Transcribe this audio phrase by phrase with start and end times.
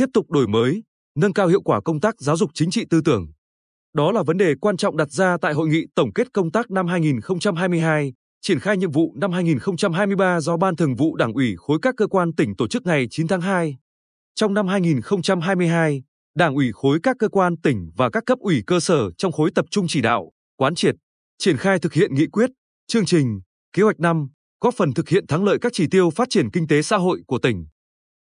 [0.00, 0.82] tiếp tục đổi mới,
[1.18, 3.26] nâng cao hiệu quả công tác giáo dục chính trị tư tưởng.
[3.94, 6.70] Đó là vấn đề quan trọng đặt ra tại hội nghị tổng kết công tác
[6.70, 11.78] năm 2022, triển khai nhiệm vụ năm 2023 do Ban Thường vụ Đảng ủy khối
[11.82, 13.76] các cơ quan tỉnh tổ chức ngày 9 tháng 2.
[14.34, 16.02] Trong năm 2022,
[16.34, 19.50] Đảng ủy khối các cơ quan tỉnh và các cấp ủy cơ sở trong khối
[19.54, 20.94] tập trung chỉ đạo, quán triệt,
[21.38, 22.50] triển khai thực hiện nghị quyết,
[22.86, 23.40] chương trình,
[23.72, 24.28] kế hoạch năm,
[24.60, 27.20] góp phần thực hiện thắng lợi các chỉ tiêu phát triển kinh tế xã hội
[27.26, 27.66] của tỉnh.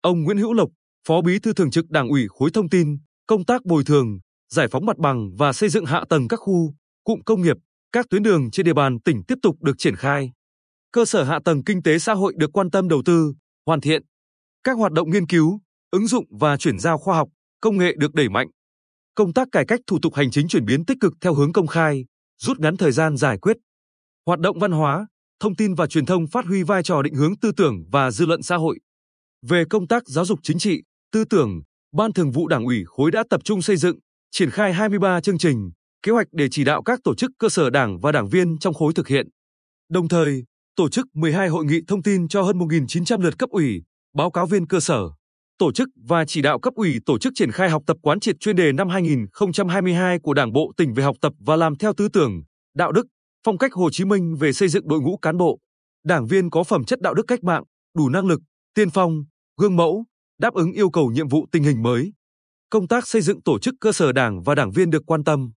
[0.01, 0.69] Ông Nguyễn Hữu Lộc,
[1.09, 4.69] Phó Bí thư Thường trực Đảng ủy khối thông tin, công tác bồi thường, giải
[4.69, 7.57] phóng mặt bằng và xây dựng hạ tầng các khu, cụm công nghiệp,
[7.93, 10.33] các tuyến đường trên địa bàn tỉnh tiếp tục được triển khai.
[10.93, 13.35] Cơ sở hạ tầng kinh tế xã hội được quan tâm đầu tư,
[13.67, 14.03] hoàn thiện.
[14.65, 17.29] Các hoạt động nghiên cứu, ứng dụng và chuyển giao khoa học,
[17.61, 18.49] công nghệ được đẩy mạnh.
[19.15, 21.67] Công tác cải cách thủ tục hành chính chuyển biến tích cực theo hướng công
[21.67, 22.05] khai,
[22.39, 23.57] rút ngắn thời gian giải quyết.
[24.27, 25.07] Hoạt động văn hóa,
[25.41, 28.27] thông tin và truyền thông phát huy vai trò định hướng tư tưởng và dư
[28.27, 28.79] luận xã hội.
[29.47, 31.61] Về công tác giáo dục chính trị, tư tưởng,
[31.93, 33.99] Ban Thường vụ Đảng ủy khối đã tập trung xây dựng,
[34.31, 35.71] triển khai 23 chương trình,
[36.03, 38.75] kế hoạch để chỉ đạo các tổ chức cơ sở đảng và đảng viên trong
[38.75, 39.29] khối thực hiện.
[39.91, 40.45] Đồng thời,
[40.77, 43.83] tổ chức 12 hội nghị thông tin cho hơn 1.900 lượt cấp ủy,
[44.15, 45.01] báo cáo viên cơ sở,
[45.59, 48.41] tổ chức và chỉ đạo cấp ủy tổ chức triển khai học tập quán triệt
[48.41, 52.09] chuyên đề năm 2022 của Đảng bộ tỉnh về học tập và làm theo tư
[52.09, 52.43] tưởng,
[52.75, 53.07] đạo đức,
[53.45, 55.59] phong cách Hồ Chí Minh về xây dựng đội ngũ cán bộ,
[56.05, 57.65] đảng viên có phẩm chất đạo đức cách mạng,
[57.97, 58.41] đủ năng lực,
[58.75, 59.25] tiên phong,
[59.61, 60.05] gương mẫu,
[60.39, 62.13] đáp ứng yêu cầu nhiệm vụ tình hình mới.
[62.71, 65.51] Công tác xây dựng tổ chức cơ sở đảng và đảng viên được quan tâm.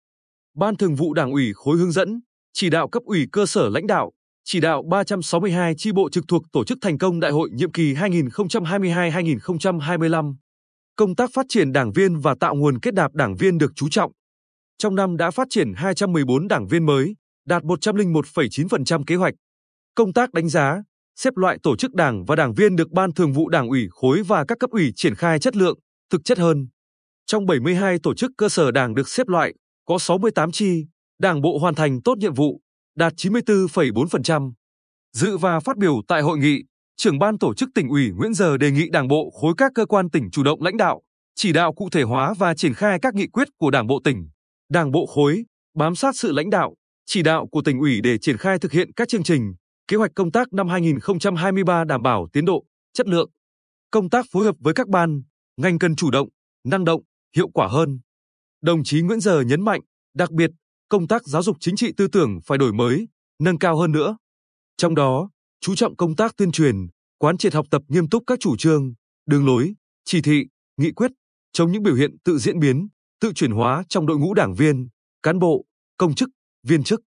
[0.56, 2.20] Ban Thường vụ Đảng ủy khối hướng dẫn,
[2.52, 4.12] chỉ đạo cấp ủy cơ sở lãnh đạo,
[4.44, 7.94] chỉ đạo 362 chi bộ trực thuộc tổ chức thành công đại hội nhiệm kỳ
[7.94, 10.34] 2022-2025.
[10.96, 13.88] Công tác phát triển đảng viên và tạo nguồn kết nạp đảng viên được chú
[13.90, 14.12] trọng.
[14.78, 17.14] Trong năm đã phát triển 214 đảng viên mới,
[17.46, 19.34] đạt 101,9% kế hoạch.
[19.94, 20.82] Công tác đánh giá,
[21.16, 24.22] xếp loại tổ chức đảng và đảng viên được Ban Thường vụ Đảng ủy khối
[24.22, 25.78] và các cấp ủy triển khai chất lượng,
[26.10, 26.68] thực chất hơn.
[27.26, 29.54] Trong 72 tổ chức cơ sở đảng được xếp loại,
[29.84, 30.86] có 68 chi,
[31.18, 32.60] đảng bộ hoàn thành tốt nhiệm vụ,
[32.96, 34.52] đạt 94,4%.
[35.16, 36.62] Dự và phát biểu tại hội nghị,
[36.96, 39.86] trưởng ban tổ chức tỉnh ủy Nguyễn Giờ đề nghị Đảng bộ khối các cơ
[39.86, 41.02] quan tỉnh chủ động lãnh đạo,
[41.34, 44.28] chỉ đạo cụ thể hóa và triển khai các nghị quyết của Đảng bộ tỉnh,
[44.70, 46.74] Đảng bộ khối, bám sát sự lãnh đạo,
[47.06, 49.54] chỉ đạo của tỉnh ủy để triển khai thực hiện các chương trình,
[49.90, 53.30] kế hoạch công tác năm 2023 đảm bảo tiến độ, chất lượng.
[53.90, 55.22] Công tác phối hợp với các ban,
[55.56, 56.28] ngành cần chủ động,
[56.64, 57.02] năng động,
[57.36, 58.00] hiệu quả hơn.
[58.62, 59.80] Đồng chí Nguyễn Giờ nhấn mạnh,
[60.14, 60.50] đặc biệt,
[60.88, 63.08] công tác giáo dục chính trị tư tưởng phải đổi mới,
[63.38, 64.16] nâng cao hơn nữa.
[64.76, 65.30] Trong đó,
[65.60, 66.76] chú trọng công tác tuyên truyền,
[67.18, 68.94] quán triệt học tập nghiêm túc các chủ trương,
[69.26, 69.74] đường lối,
[70.04, 70.44] chỉ thị,
[70.76, 71.10] nghị quyết,
[71.52, 72.88] chống những biểu hiện tự diễn biến,
[73.20, 74.88] tự chuyển hóa trong đội ngũ đảng viên,
[75.22, 75.64] cán bộ,
[75.96, 76.28] công chức,
[76.66, 77.00] viên chức.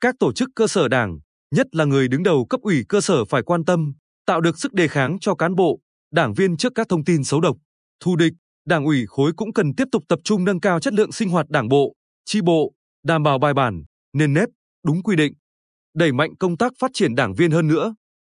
[0.00, 1.18] Các tổ chức cơ sở đảng,
[1.50, 3.92] nhất là người đứng đầu cấp ủy cơ sở phải quan tâm,
[4.26, 5.80] tạo được sức đề kháng cho cán bộ,
[6.12, 7.56] đảng viên trước các thông tin xấu độc,
[8.00, 8.32] thù địch.
[8.66, 11.50] Đảng ủy khối cũng cần tiếp tục tập trung nâng cao chất lượng sinh hoạt
[11.50, 11.94] đảng bộ,
[12.24, 12.72] chi bộ,
[13.04, 14.48] đảm bảo bài bản, nền nếp,
[14.86, 15.32] đúng quy định,
[15.94, 17.94] đẩy mạnh công tác phát triển đảng viên hơn nữa.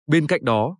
[0.08, 0.78] Bên cạnh đó,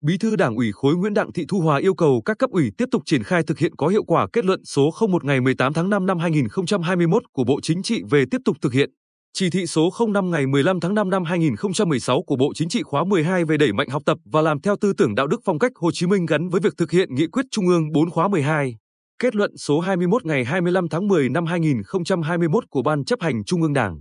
[0.00, 2.70] Bí thư Đảng ủy khối Nguyễn Đặng Thị Thu Hòa yêu cầu các cấp ủy
[2.78, 5.72] tiếp tục triển khai thực hiện có hiệu quả kết luận số 01 ngày 18
[5.72, 8.90] tháng 5 năm 2021 của Bộ Chính trị về tiếp tục thực hiện
[9.32, 13.04] chỉ thị số 05 ngày 15 tháng 5 năm 2016 của Bộ Chính trị khóa
[13.04, 15.72] 12 về đẩy mạnh học tập và làm theo tư tưởng đạo đức phong cách
[15.74, 18.76] Hồ Chí Minh gắn với việc thực hiện nghị quyết Trung ương 4 khóa 12.
[19.18, 23.62] Kết luận số 21 ngày 25 tháng 10 năm 2021 của Ban chấp hành Trung
[23.62, 24.00] ương Đảng